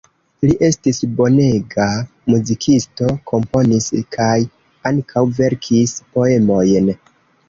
[0.43, 1.83] Li estis bonega
[2.33, 4.31] muzikisto, komponis kaj
[4.93, 6.89] ankaŭ verkis poemojn.